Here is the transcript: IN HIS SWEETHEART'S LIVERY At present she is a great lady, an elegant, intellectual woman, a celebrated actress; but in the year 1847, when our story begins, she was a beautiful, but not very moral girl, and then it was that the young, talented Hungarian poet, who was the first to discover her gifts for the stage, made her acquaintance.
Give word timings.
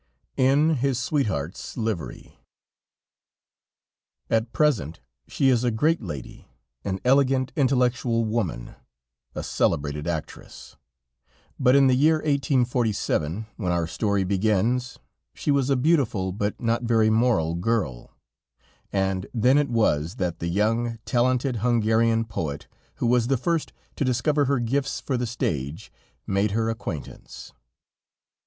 IN 0.37 0.77
HIS 0.77 0.97
SWEETHEART'S 0.97 1.77
LIVERY 1.77 2.39
At 4.31 4.51
present 4.51 4.99
she 5.27 5.49
is 5.49 5.63
a 5.63 5.69
great 5.69 6.01
lady, 6.01 6.47
an 6.83 6.99
elegant, 7.05 7.51
intellectual 7.55 8.25
woman, 8.25 8.73
a 9.35 9.43
celebrated 9.43 10.07
actress; 10.07 10.75
but 11.59 11.75
in 11.75 11.85
the 11.85 11.93
year 11.93 12.15
1847, 12.15 13.45
when 13.57 13.71
our 13.71 13.85
story 13.85 14.23
begins, 14.23 14.97
she 15.35 15.51
was 15.51 15.69
a 15.69 15.75
beautiful, 15.75 16.31
but 16.31 16.59
not 16.59 16.81
very 16.81 17.11
moral 17.11 17.53
girl, 17.53 18.09
and 18.91 19.27
then 19.35 19.59
it 19.59 19.69
was 19.69 20.15
that 20.15 20.39
the 20.39 20.47
young, 20.47 20.97
talented 21.05 21.57
Hungarian 21.57 22.25
poet, 22.25 22.65
who 22.95 23.05
was 23.05 23.27
the 23.27 23.37
first 23.37 23.71
to 23.97 24.03
discover 24.03 24.45
her 24.45 24.57
gifts 24.57 24.99
for 24.99 25.15
the 25.15 25.27
stage, 25.27 25.91
made 26.25 26.49
her 26.57 26.71
acquaintance. 26.71 27.53